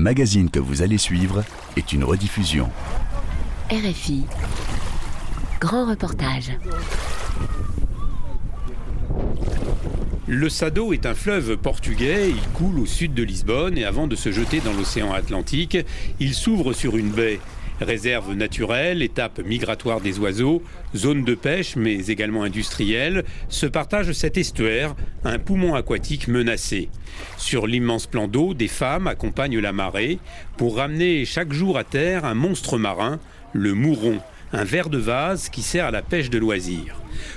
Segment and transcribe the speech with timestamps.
[0.00, 1.44] Le magazine que vous allez suivre
[1.76, 2.70] est une rediffusion.
[3.70, 4.24] RFI.
[5.60, 6.52] Grand reportage.
[10.26, 14.16] Le Sado est un fleuve portugais, il coule au sud de Lisbonne et avant de
[14.16, 15.76] se jeter dans l'océan Atlantique,
[16.18, 17.38] il s'ouvre sur une baie.
[17.80, 20.62] Réserve naturelle, étape migratoire des oiseaux,
[20.94, 24.94] zone de pêche mais également industrielle, se partage cet estuaire,
[25.24, 26.90] un poumon aquatique menacé.
[27.38, 30.18] Sur l'immense plan d'eau, des femmes accompagnent la marée
[30.58, 33.18] pour ramener chaque jour à terre un monstre marin,
[33.54, 34.20] le mouron,
[34.52, 36.96] un ver de vase qui sert à la pêche de loisirs.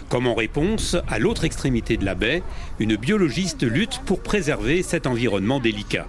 [0.09, 2.43] Comme en réponse, à l'autre extrémité de la baie,
[2.79, 6.07] une biologiste lutte pour préserver cet environnement délicat.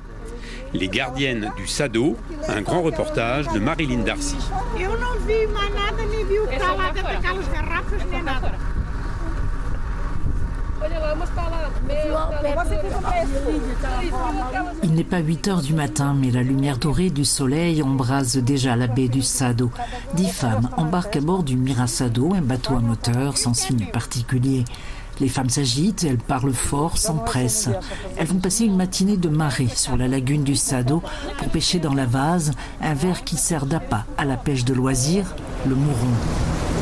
[0.75, 2.17] Les gardiennes du Sado,
[2.49, 4.37] un grand reportage de Marilyn Darcy.
[14.83, 18.77] Il n'est pas 8 heures du matin, mais la lumière dorée du soleil embrase déjà
[18.77, 19.71] la baie du Sado.
[20.15, 24.65] Dix femmes embarquent à bord du Mirasado, un bateau à moteur sans signe particulier.
[25.21, 27.71] Les femmes s'agitent, elles parlent fort, s'empressent.
[28.17, 31.03] Elles vont passer une matinée de marée sur la lagune du Sado
[31.39, 35.35] pour pêcher dans la vase un verre qui sert d'appât à la pêche de loisir,
[35.67, 36.74] le mouron.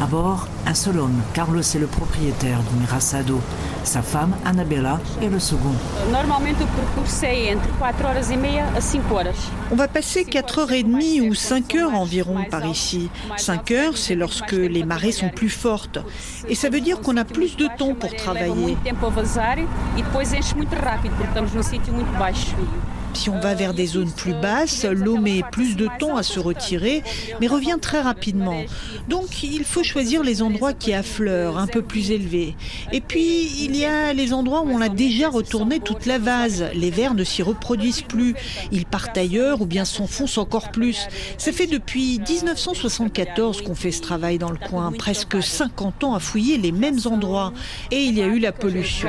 [0.00, 3.38] À bord, un seul homme, Carlos est le propriétaire du Mirasado.
[3.84, 5.74] Sa femme, Annabella, est le second.
[9.70, 13.10] On va passer 4h30 ou 5 heures environ par ici.
[13.36, 15.98] 5 heures, c'est lorsque les marées sont plus fortes.
[16.48, 18.78] Et ça veut dire qu'on a plus de temps pour travailler.
[23.12, 26.40] Si on va vers des zones plus basses, l'eau met plus de temps à se
[26.40, 27.02] retirer,
[27.40, 28.62] mais revient très rapidement.
[29.08, 32.54] Donc il faut choisir les endroits qui affleurent, un peu plus élevés.
[32.92, 36.64] Et puis il y a les endroits où on a déjà retourné toute la vase.
[36.74, 38.34] Les vers ne s'y reproduisent plus.
[38.72, 41.06] Ils partent ailleurs ou bien s'enfoncent encore plus.
[41.36, 46.20] Ça fait depuis 1974 qu'on fait ce travail dans le coin, presque 50 ans à
[46.20, 47.52] fouiller les mêmes endroits.
[47.90, 49.08] Et il y a eu la pollution.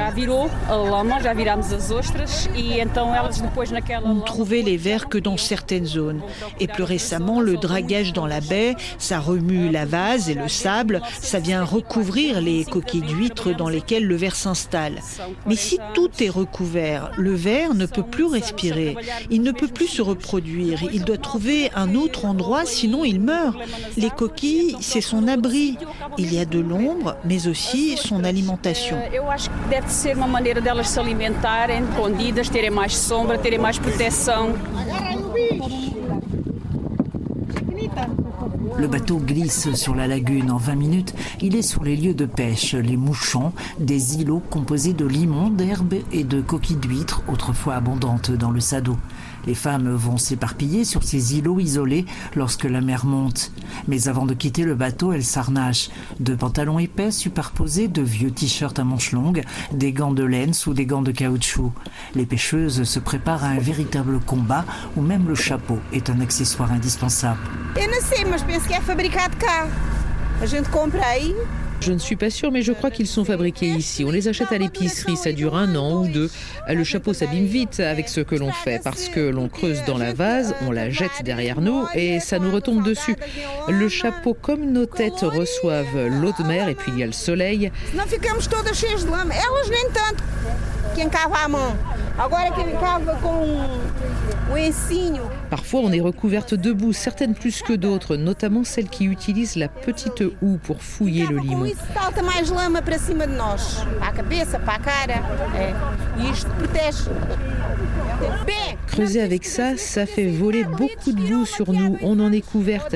[4.03, 6.22] On ne trouvait les vers que dans certaines zones.
[6.59, 11.01] Et plus récemment, le dragage dans la baie, ça remue la vase et le sable,
[11.19, 15.00] ça vient recouvrir les coquilles d'huîtres dans lesquelles le ver s'installe.
[15.45, 18.95] Mais si tout est recouvert, le ver ne peut plus respirer,
[19.29, 23.57] il ne peut plus se reproduire, il doit trouver un autre endroit, sinon il meurt.
[23.97, 25.78] Les coquilles, c'est son abri.
[26.18, 28.97] Il y a de l'ombre, mais aussi son alimentation.
[38.78, 40.52] Le bateau glisse sur la lagune.
[40.52, 44.94] En 20 minutes, il est sur les lieux de pêche, les mouchons, des îlots composés
[44.94, 48.97] de limons, d'herbes et de coquilles d'huîtres, autrefois abondantes dans le Sado.
[49.46, 53.52] Les femmes vont s'éparpiller sur ces îlots isolés lorsque la mer monte.
[53.88, 55.90] Mais avant de quitter le bateau, elles s'arnachent.
[56.19, 60.74] De pantalons épais superposés, de vieux t-shirts à manches longues, des gants de laine sous
[60.74, 61.72] des gants de caoutchouc.
[62.16, 64.66] Les pêcheuses se préparent à un véritable combat
[64.96, 67.40] où même le chapeau est un accessoire indispensable.
[71.81, 74.06] Je ne suis pas sûre, mais je crois qu'ils sont fabriqués ici.
[74.06, 76.30] On les achète à l'épicerie, ça dure un an ou deux.
[76.69, 80.14] Le chapeau s'abîme vite avec ce que l'on fait, parce que l'on creuse dans la
[80.14, 83.16] vase, on la jette derrière nous et ça nous retombe dessus.
[83.68, 87.12] Le chapeau, comme nos têtes, reçoivent l'eau de mer et puis il y a le
[87.14, 87.72] soleil.
[95.50, 99.67] Parfois, on est recouverte de boue, certaines plus que d'autres, notamment celles qui utilisent la
[99.67, 101.66] petite houe pour fouiller le limon.
[108.88, 111.97] Creuser avec ça, ça fait voler beaucoup de boue sur nous.
[112.01, 112.95] On en est couverte.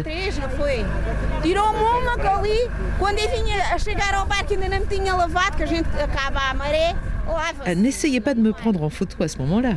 [7.76, 9.74] N'essayez pas de me prendre en photo à ce moment-là.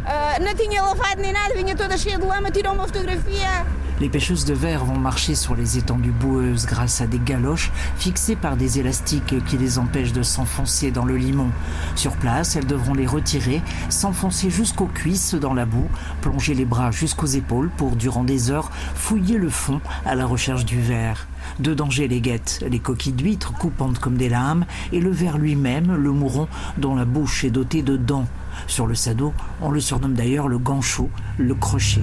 [4.00, 8.36] Les pêcheuses de verre vont marcher sur les étendues boueuses grâce à des galoches fixées
[8.36, 11.50] par des élastiques qui les empêchent de s'enfoncer dans le limon.
[11.96, 15.88] Sur place, elles devront les retirer, s'enfoncer jusqu'aux cuisses dans la boue,
[16.20, 20.64] plonger les bras jusqu'aux épaules pour, durant des heures, fouiller le fond à la recherche
[20.64, 21.26] du verre.
[21.58, 25.94] Deux dangers les guettent, les coquilles d'huîtres coupantes comme des lames et le ver lui-même,
[25.94, 26.48] le mouron,
[26.78, 28.26] dont la bouche est dotée de dents.
[28.66, 32.02] Sur le sado, on le surnomme d'ailleurs le ganchot, le crochet.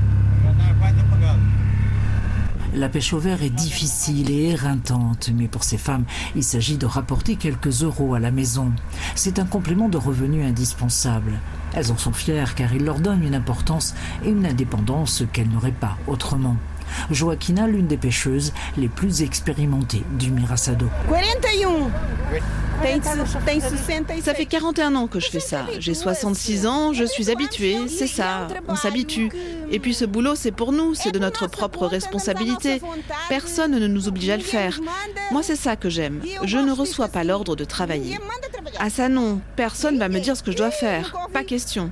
[2.76, 6.04] La pêche au verre est difficile et éreintante, mais pour ces femmes,
[6.36, 8.74] il s'agit de rapporter quelques euros à la maison.
[9.16, 11.40] C'est un complément de revenu indispensable.
[11.74, 13.96] Elles en sont fières car il leur donne une importance
[14.26, 16.58] et une indépendance qu'elles n'auraient pas autrement.
[17.12, 20.88] Joaquina, l'une des pêcheuses les plus expérimentées du Mirasado.
[24.22, 25.66] Ça fait 41 ans que je fais ça.
[25.80, 29.30] J'ai 66 ans, je suis habituée, c'est ça, on s'habitue.
[29.72, 32.82] Et puis ce boulot, c'est pour nous, c'est de notre propre responsabilité.
[33.30, 34.80] Personne ne nous oblige à le faire.
[35.32, 36.22] Moi, c'est ça que j'aime.
[36.44, 38.18] Je ne reçois pas l'ordre de travailler.
[38.80, 41.16] Ah ça non, personne va me dire ce que je dois faire.
[41.32, 41.92] Pas question.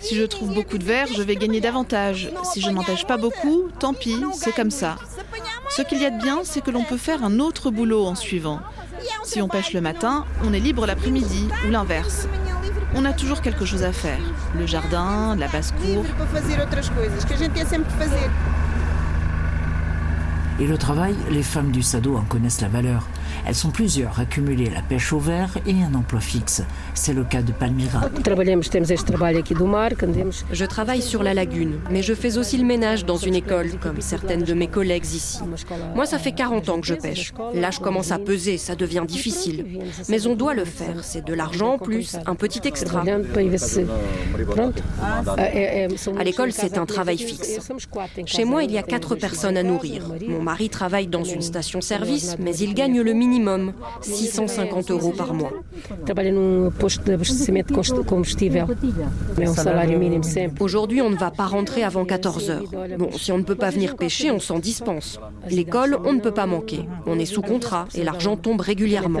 [0.00, 2.30] Si je trouve beaucoup de verre, je vais gagner davantage.
[2.44, 4.96] Si je n'en pêche pas beaucoup, tant pis, c'est comme ça.
[5.70, 8.14] Ce qu'il y a de bien, c'est que l'on peut faire un autre boulot en
[8.14, 8.60] suivant.
[9.24, 12.26] Si on pêche le matin, on est libre l'après-midi ou l'inverse.
[12.94, 14.18] On a toujours quelque chose à faire.
[14.56, 16.04] Le jardin, la basse-cour.
[20.60, 23.06] Et le travail, les femmes du Sado en connaissent la valeur.
[23.46, 26.62] Elles sont plusieurs à cumuler la pêche au verre et un emploi fixe.
[26.94, 28.02] C'est le cas de Palmira.
[30.52, 34.00] Je travaille sur la lagune, mais je fais aussi le ménage dans une école, comme
[34.00, 35.38] certaines de mes collègues ici.
[35.94, 37.32] Moi, ça fait 40 ans que je pêche.
[37.54, 39.64] Là, je commence à peser, ça devient difficile.
[40.08, 43.02] Mais on doit le faire, c'est de l'argent en plus, un petit extra.
[46.18, 47.70] À l'école, c'est un travail fixe.
[48.26, 50.02] Chez moi, il y a quatre personnes à nourrir.
[50.26, 53.27] Mon mari travaille dans une station-service, mais il gagne le minimum,
[54.00, 55.52] 650 euros par mois.
[60.60, 62.64] Aujourd'hui, on ne va pas rentrer avant 14 heures.
[62.98, 65.20] Bon, si on ne peut pas venir pêcher, on s'en dispense.
[65.48, 66.88] L'école, on ne peut pas manquer.
[67.06, 69.20] On est sous contrat et l'argent tombe régulièrement.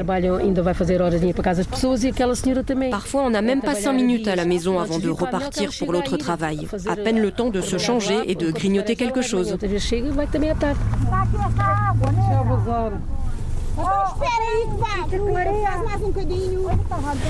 [2.90, 6.16] Parfois, on n'a même pas 5 minutes à la maison avant de repartir pour l'autre
[6.16, 6.68] travail.
[6.88, 9.56] À peine le temps de se changer et de grignoter quelque chose.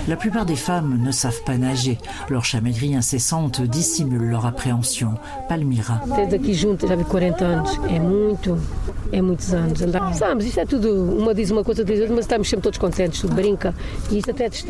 [0.06, 1.98] La plupart des femmes ne savent pas nager.
[2.28, 5.14] Leur chamaillerie incessante dissimule leur appréhension.
[5.48, 6.00] Palmira.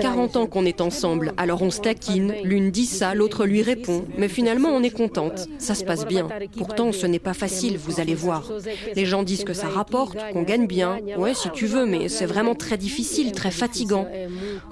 [0.01, 0.47] 40 ans.
[0.47, 4.71] Qu'on est ensemble, alors on se taquine, l'une dit ça, l'autre lui répond, mais finalement
[4.71, 6.27] on est contente, ça se passe bien.
[6.57, 8.51] Pourtant ce n'est pas facile, vous allez voir.
[8.95, 12.27] Les gens disent que ça rapporte, qu'on gagne bien, ouais si tu veux, mais c'est
[12.27, 14.07] vraiment très difficile, très fatigant.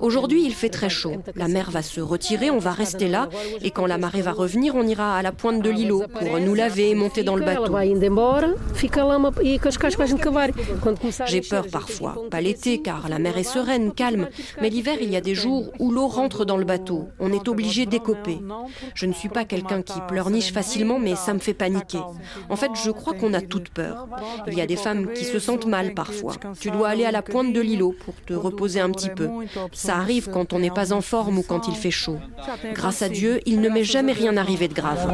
[0.01, 3.29] Aujourd'hui il fait très chaud, la mer va se retirer, on va rester là,
[3.63, 6.55] et quand la marée va revenir, on ira à la pointe de l'îlot pour nous
[6.55, 7.73] laver et monter dans le bateau.
[11.27, 14.29] J'ai peur parfois, pas l'été car la mer est sereine, calme,
[14.61, 17.49] mais l'hiver il y a des jours où l'eau rentre dans le bateau, on est
[17.49, 18.39] obligé d'écoper.
[18.95, 22.01] Je ne suis pas quelqu'un qui pleurniche facilement mais ça me fait paniquer.
[22.49, 24.09] En fait je crois qu'on a toute peur.
[24.47, 26.35] Il y a des femmes qui se sentent mal parfois.
[26.61, 29.29] Tu dois aller à la pointe de l'îlot pour te reposer un petit peu.
[29.73, 32.19] Ça arrive quand on n'est pas en forme ou quand il fait chaud.
[32.75, 35.07] Grâce à Dieu, il ne m'est jamais rien arrivé de grave.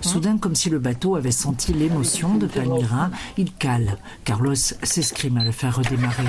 [0.00, 3.98] Soudain, comme si le bateau avait senti l'émotion de Palmyra, il cale.
[4.24, 6.24] Carlos s'escrime à le faire redémarrer.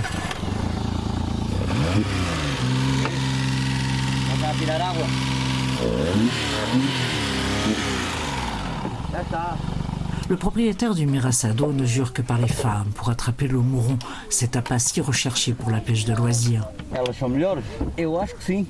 [10.27, 13.97] Le propriétaire du Mirasado ne jure que par les femmes pour attraper le mouron,
[14.29, 16.67] cet appât si recherché pour la pêche de loisirs.
[16.93, 17.63] Elas são melhores?
[17.97, 18.65] Eu acho que sim.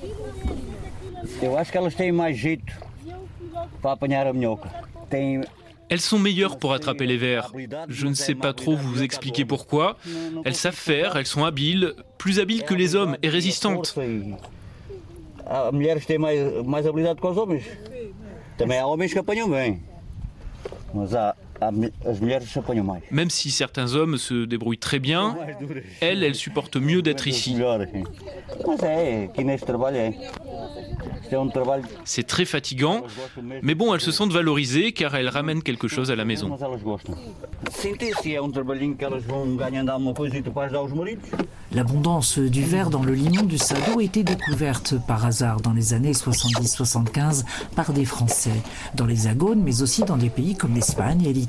[1.42, 2.74] Eu acho que elas têm mais jeito
[3.82, 4.70] para apanhar a minhoca.
[5.10, 5.44] Têm
[5.88, 7.52] Elles sont meilleures pour attraper les vers.
[7.88, 9.98] Je ne sais pas trop vous expliquer pourquoi.
[10.44, 13.96] Elles savent faire, elles sont habiles, plus habiles que les hommes et résistantes.
[15.46, 17.66] Há mulheres que têm mais, mais habilidade que os homens.
[18.58, 19.84] Também há homens que apanham bem.
[20.94, 23.02] Mas há, apanham mais.
[23.12, 25.38] Même si certains hommes se débrouillent très bien,
[26.02, 27.56] elles, elles supportent mieux d'être ici.
[31.34, 31.84] um trabalho.
[32.04, 33.04] C'est très fatigant,
[33.62, 36.56] mais bon, elles se sentent valorisées car elles ramènent quelque chose à la maison.
[41.72, 46.14] L'abondance du verre dans le limon du Sado était découverte par hasard dans les années
[46.14, 47.44] 70-75
[47.76, 48.62] par des Français.
[48.94, 51.45] Dans l'Hexagone, mais aussi dans des pays comme l'Espagne et l'Italie,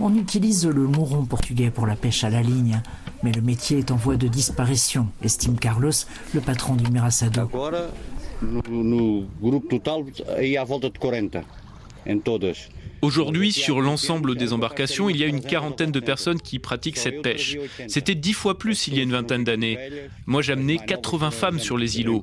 [0.00, 2.80] on utilise le mouron portugais pour la pêche à la ligne.
[3.22, 5.92] Mais le métier est en voie de disparition, estime Carlos,
[6.34, 7.42] le patron du Mirasado.
[7.42, 7.90] Agora,
[8.42, 10.04] no, no grupo total,
[10.36, 11.42] aí à volta de 40.
[12.06, 12.68] Em todas.
[13.00, 17.20] Aujourd'hui, sur l'ensemble des embarcations, il y a une quarantaine de personnes qui pratiquent cette
[17.22, 17.58] pêche.
[17.86, 19.78] C'était dix fois plus il y a une vingtaine d'années.
[20.26, 22.22] Moi, j'amenais 80 femmes sur les îlots.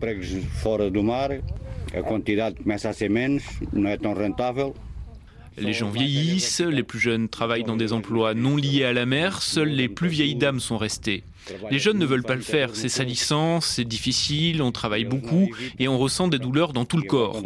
[5.58, 9.41] Les gens vieillissent, les plus jeunes travaillent dans des emplois non liés à la mer,
[9.41, 11.24] seules les plus vieilles dames sont restées.
[11.70, 15.88] Les jeunes ne veulent pas le faire, c'est salissant, c'est difficile, on travaille beaucoup et
[15.88, 17.41] on ressent des douleurs dans tout le corps.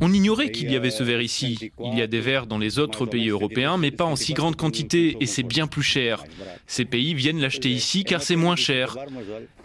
[0.00, 1.72] On ignorait qu'il y avait ce verre ici.
[1.82, 4.56] Il y a des verres dans les autres pays européens, mais pas en si grande
[4.56, 6.24] quantité, et c'est bien plus cher.
[6.66, 8.96] Ces pays viennent l'acheter ici car c'est moins cher.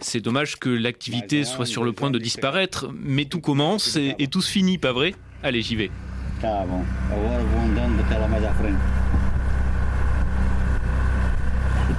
[0.00, 4.40] C'est dommage que l'activité soit sur le point de disparaître, mais tout commence et, tout
[4.40, 5.14] se finit, pas vrai?
[5.42, 5.90] Allez, j'y vais.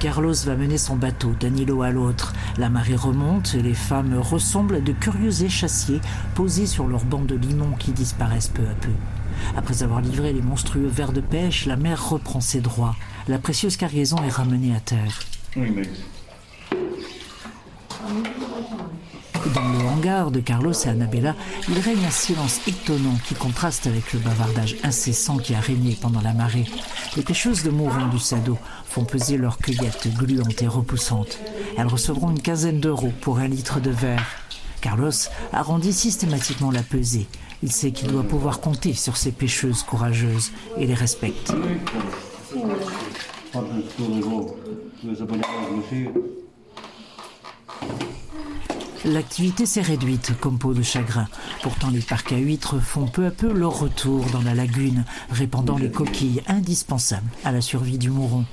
[0.04, 2.34] Carlos va mener son bateau d'un îlot à l'autre.
[2.58, 6.02] La marée remonte et les femmes ressemblent à de curieux échassiers
[6.34, 8.92] posés sur leurs bancs de limon qui disparaissent peu à peu.
[9.56, 12.94] Après avoir livré les monstrueux vers de pêche, la mer reprend ses droits.
[13.28, 15.20] La précieuse cargaison est ramenée à terre.
[19.52, 21.34] Dans le hangar de Carlos et Annabella,
[21.68, 26.22] il règne un silence étonnant qui contraste avec le bavardage incessant qui a régné pendant
[26.22, 26.64] la marée.
[27.16, 31.38] Les pêcheuses de Mouron du Sado font peser leurs cueillettes gluantes et repoussantes.
[31.76, 34.24] Elles recevront une quinzaine d'euros pour un litre de verre.
[34.80, 35.10] Carlos
[35.52, 37.26] arrondit systématiquement la pesée.
[37.62, 41.52] Il sait qu'il doit pouvoir compter sur ces pêcheuses courageuses et les respecte.
[49.04, 51.28] L'activité s'est réduite comme peau de chagrin.
[51.62, 55.76] Pourtant, les parcs à huîtres font peu à peu leur retour dans la lagune, répandant
[55.76, 58.46] les coquilles indispensables à la survie du mouron.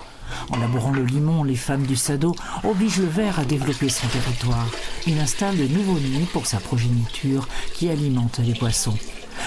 [0.50, 4.67] En labourant le limon, les femmes du Sado obligent le ver à développer son territoire.
[5.08, 8.98] Il installe de nouveaux nids pour sa progéniture qui alimente les poissons.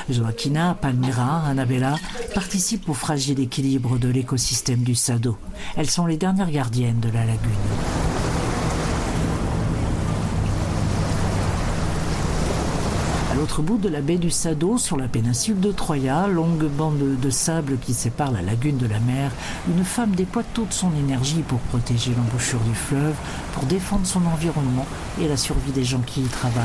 [0.08, 1.96] Joaquina, Palmira, Annabella
[2.34, 5.36] participent au fragile équilibre de l'écosystème du Sado.
[5.76, 8.13] Elles sont les dernières gardiennes de la lagune.
[13.44, 17.28] L'autre bout de la baie du Sado, sur la péninsule de Troya, longue bande de
[17.30, 19.32] sable qui sépare la lagune de la mer,
[19.68, 23.14] une femme déploie toute son énergie pour protéger l'embouchure du fleuve,
[23.52, 24.86] pour défendre son environnement
[25.20, 26.62] et la survie des gens qui y travaillent.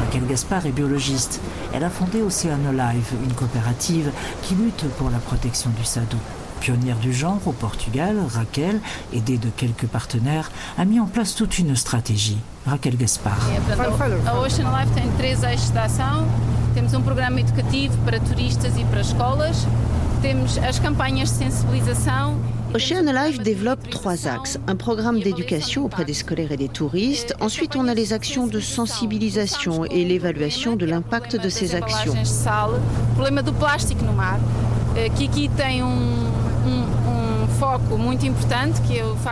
[0.00, 1.42] Raquel Gaspard est biologiste.
[1.74, 4.10] Elle a fondé Oceano Live, une coopérative
[4.44, 6.16] qui lutte pour la protection du Sado.
[6.64, 8.80] Pionnière du genre au Portugal, Raquel,
[9.12, 12.38] aidée de quelques partenaires, a mis en place toute une stratégie.
[12.64, 13.36] Raquel Gaspar.
[14.26, 16.26] A Ocean Life tem três eixos de ação.
[16.72, 19.66] Temos um programa educativo para turistas e para escolas.
[20.22, 22.40] Temos as campanhas de sensibilização
[22.74, 24.58] Ocean Life développe trois axes.
[24.66, 27.32] Un programme d'éducation auprès des scolaires et des touristes.
[27.40, 32.14] Ensuite, on a les actions de sensibilisation et l'évaluation de l'impact de ces actions.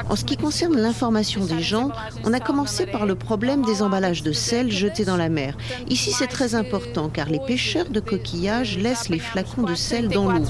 [0.08, 1.90] En ce qui concerne l'information des gens,
[2.24, 5.56] on a commencé par le problème des emballages de sel jetés dans la mer.
[5.88, 10.30] Ici, c'est très important car les pêcheurs de coquillages laissent les flacons de sel dans
[10.30, 10.44] l'eau.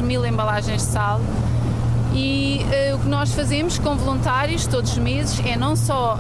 [2.15, 6.19] E uh, o que nós fazemos com voluntários todos os meses é não só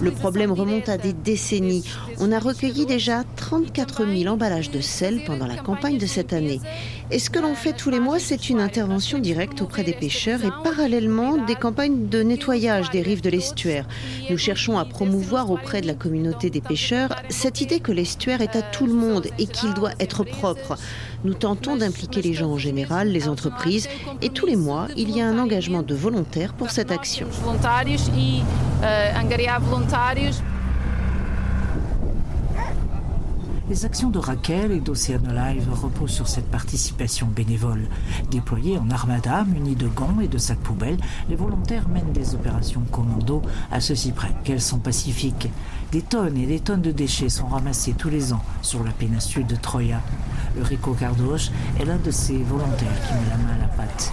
[0.00, 1.84] le problème remonte à des décennies.
[2.20, 6.60] On a recueilli déjà 34 000 emballages de sel pendant la campagne de cette année.
[7.12, 10.44] Et ce que l'on fait tous les mois, c'est une intervention directe auprès des pêcheurs
[10.44, 13.86] et parallèlement des campagnes de nettoyage des rives de l'estuaire.
[14.30, 18.56] Nous cherchons à promouvoir auprès de la communauté des pêcheurs cette idée que l'estuaire est
[18.56, 20.76] à tout le monde et qu'il doit être propre.
[21.22, 23.88] Nous tentons d'impliquer les gens en général, les entreprises,
[24.22, 27.28] et tous les mois, il y a un engagement de volontaires pour cette action.
[33.68, 37.86] Les actions de Raquel et d'Océano Live reposent sur cette participation bénévole.
[38.30, 40.96] Déployés en armada, munis de gants et de sacs poubelles,
[41.28, 45.50] les volontaires mènent des opérations commando à ceci près qu'elles sont pacifiques.
[45.92, 49.46] Des tonnes et des tonnes de déchets sont ramassés tous les ans sur la péninsule
[49.46, 50.00] de Troya.
[50.62, 54.12] Rico Cardoche est l'un de ces volontaires qui met la main à la pâte.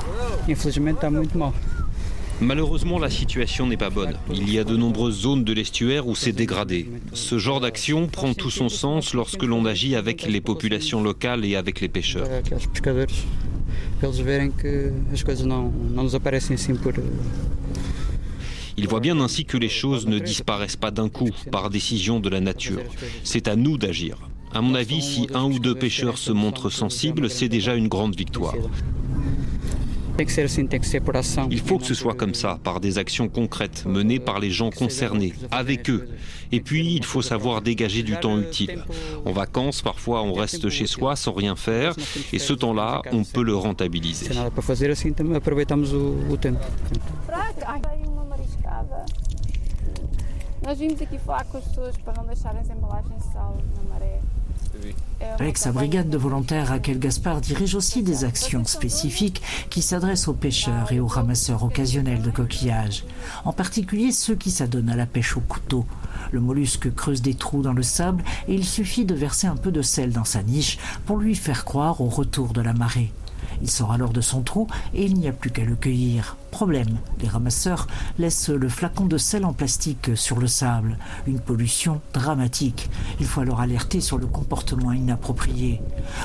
[2.41, 4.15] Malheureusement, la situation n'est pas bonne.
[4.29, 6.89] Il y a de nombreuses zones de l'estuaire où c'est dégradé.
[7.13, 11.55] Ce genre d'action prend tout son sens lorsque l'on agit avec les populations locales et
[11.55, 12.27] avec les pêcheurs.
[18.77, 22.27] Ils voient bien ainsi que les choses ne disparaissent pas d'un coup par décision de
[22.27, 22.81] la nature.
[23.23, 24.17] C'est à nous d'agir.
[24.53, 28.15] À mon avis, si un ou deux pêcheurs se montrent sensibles, c'est déjà une grande
[28.15, 28.55] victoire.
[31.51, 34.69] Il faut que ce soit comme ça, par des actions concrètes, menées par les gens
[34.69, 36.07] concernés, avec eux.
[36.51, 38.84] Et puis, il faut savoir dégager du temps utile.
[39.25, 41.95] En vacances, parfois, on reste chez soi sans rien faire,
[42.31, 44.29] et ce temps-là, on peut le rentabiliser.
[55.39, 60.34] Avec sa brigade de volontaires, Raquel Gaspard dirige aussi des actions spécifiques qui s'adressent aux
[60.34, 63.03] pêcheurs et aux ramasseurs occasionnels de coquillages,
[63.44, 65.86] en particulier ceux qui s'adonnent à la pêche au couteau.
[66.32, 69.72] Le mollusque creuse des trous dans le sable et il suffit de verser un peu
[69.72, 73.12] de sel dans sa niche pour lui faire croire au retour de la marée.
[73.62, 76.38] Il sort alors de son trou et il n'y a plus qu'à le cueillir.
[76.55, 77.85] Problème, les ramasseurs
[78.17, 80.97] laissent le flacon de sel en plastique sur le sable.
[81.27, 82.89] Une pollution dramatique.
[83.19, 85.81] Il faut alors alerter sur le comportement inapproprié.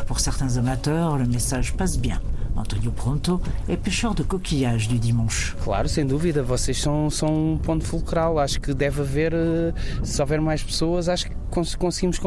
[0.07, 2.21] Pour certains amateurs, le message passe bien.
[2.57, 5.57] Antonio Pronto est pêcheur de coquillages du dimanche.
[5.65, 8.39] Claro, sem dúvida, vocês são, são um ponto fulcral.
[8.39, 9.73] Acho que deve haver, eh,
[10.05, 11.35] se houver mais pessoas, acho que
[11.79, 12.19] conseguimos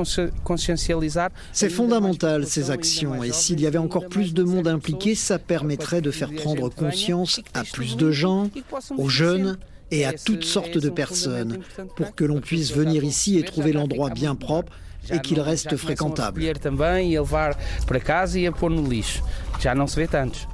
[0.43, 1.29] consciencializar.
[1.51, 6.01] C'est fondamental ces actions et s'il y avait encore plus de monde impliqué, ça permettrait
[6.01, 8.49] de faire prendre conscience à plus de gens,
[8.97, 9.57] aux jeunes
[9.91, 11.59] et à toutes sortes de personnes
[11.95, 14.73] pour que l'on puisse venir ici et trouver l'endroit bien propre
[15.11, 16.43] et qu'il reste fréquentable.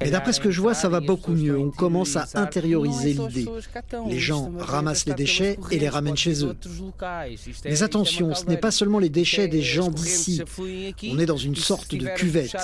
[0.01, 1.57] Et d'après ce que je vois, ça va beaucoup mieux.
[1.57, 3.49] On commence à intérioriser l'idée.
[4.07, 6.55] Les gens ramassent les déchets et les ramènent chez eux.
[7.65, 10.41] Mais attention, ce n'est pas seulement les déchets des gens d'ici.
[11.11, 12.55] On est dans une sorte de cuvette.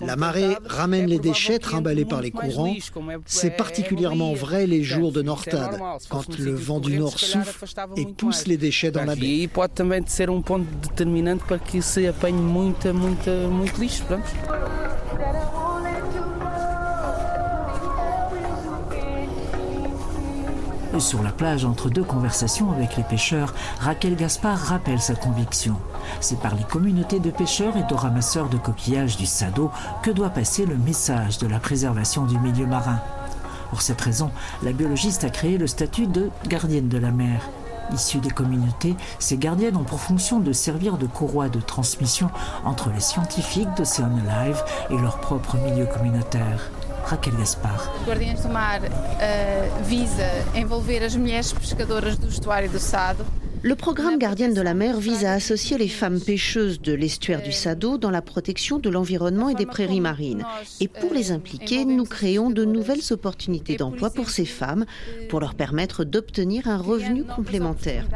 [0.00, 2.74] La marée ramène les déchets trimballés par les courants.
[3.26, 7.64] C'est particulièrement vrai les jours de Nortade, quand le vent du nord souffle
[7.96, 9.48] et pousse les déchets dans la baie.
[20.98, 25.76] Sur la plage, entre deux conversations avec les pêcheurs, Raquel Gaspard rappelle sa conviction.
[26.20, 29.70] C'est par les communautés de pêcheurs et de ramasseurs de coquillages du Sado
[30.02, 33.00] que doit passer le message de la préservation du milieu marin.
[33.70, 34.30] Pour cette raison,
[34.62, 37.40] la biologiste a créé le statut de gardienne de la mer.
[37.94, 42.30] Issue des communautés, ces gardiennes ont pour fonction de servir de courroie de transmission
[42.64, 46.70] entre les scientifiques d'Ocean Alive et leur propre milieu communautaire.
[47.04, 47.90] Raquel Gaspar.
[48.06, 53.24] Do Mar uh, visa envolver as mulheres pescadoras do estuário do Sado.
[53.62, 57.52] Le programme Gardienne de la mer vise à associer les femmes pêcheuses de l'estuaire du
[57.52, 60.46] Sado dans la protection de l'environnement et des prairies marines.
[60.80, 64.86] Et pour les impliquer, nous créons de nouvelles opportunités d'emploi pour ces femmes,
[65.28, 68.06] pour leur permettre d'obtenir un revenu complémentaire.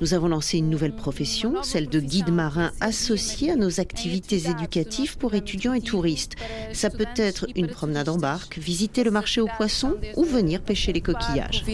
[0.00, 5.16] Nous avons lancé une nouvelle profession, celle de guide marin associé à nos activités éducatives
[5.16, 6.34] pour étudiants et touristes.
[6.72, 10.92] Ça peut être une promenade en barque, visiter le marché aux poissons ou venir pêcher
[10.92, 11.64] les coquillages.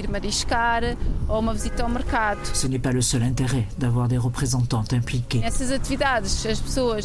[2.52, 5.40] Ce n'est pas le seul intérêt d'avoir des représentantes impliquées.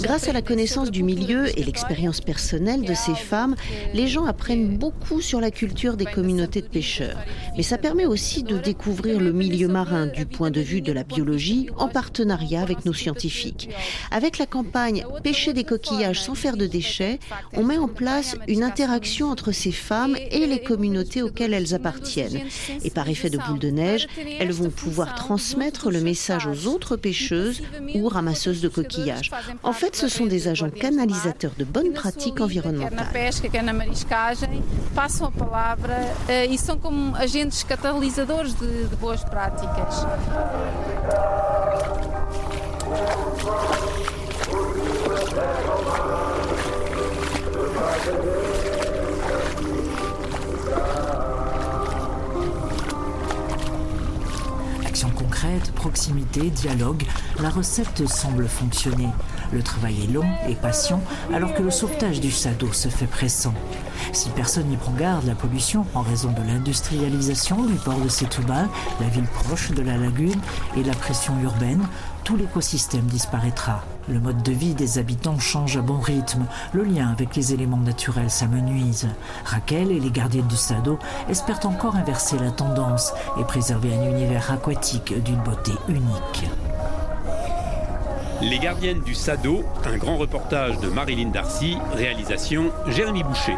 [0.03, 3.56] Grâce à la connaissance du milieu et l'expérience personnelle de ces femmes,
[3.93, 7.17] les gens apprennent beaucoup sur la culture des communautés de pêcheurs.
[7.56, 11.03] Mais ça permet aussi de découvrir le milieu marin du point de vue de la
[11.03, 13.69] biologie en partenariat avec nos scientifiques.
[14.11, 17.19] Avec la campagne Pêcher des coquillages sans faire de déchets,
[17.53, 22.41] on met en place une interaction entre ces femmes et les communautés auxquelles elles appartiennent.
[22.83, 24.07] Et par effet de boule de neige,
[24.39, 27.61] elles vont pouvoir transmettre le message aux autres pêcheuses
[27.95, 29.31] ou ramasseuses de coquillages.
[29.63, 33.07] En fait, ce sont des agents canalisateurs de bonnes pratiques environnementales.
[34.97, 35.93] Passam a palavra
[36.27, 39.96] e são como agentes catalisadores de, de boas práticas.
[54.86, 57.03] Action concrète, proximité, dialogue,
[57.39, 59.10] la recette semble fonctionner.
[59.51, 61.01] Le travail est long et patient
[61.33, 63.53] alors que le sauvetage du Sado se fait pressant.
[64.13, 68.67] Si personne n'y prend garde, la pollution, en raison de l'industrialisation du port de Setúbal,
[68.99, 70.39] la ville proche de la lagune
[70.75, 71.86] et la pression urbaine,
[72.23, 73.83] tout l'écosystème disparaîtra.
[74.10, 77.77] Le mode de vie des habitants change à bon rythme, le lien avec les éléments
[77.77, 79.07] naturels s'amenuise.
[79.45, 84.51] Raquel et les gardiennes du Sado espèrent encore inverser la tendance et préserver un univers
[84.51, 86.45] aquatique d'une beauté unique.
[88.41, 93.56] Les gardiennes du Sado, un grand reportage de Marilyn Darcy, réalisation Jérémy Boucher.